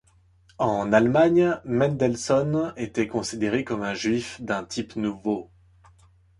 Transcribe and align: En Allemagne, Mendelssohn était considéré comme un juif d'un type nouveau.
En 0.57 0.93
Allemagne, 0.93 1.59
Mendelssohn 1.63 2.73
était 2.75 3.05
considéré 3.07 3.63
comme 3.63 3.83
un 3.83 3.93
juif 3.93 4.41
d'un 4.41 4.63
type 4.63 4.95
nouveau. 4.95 5.51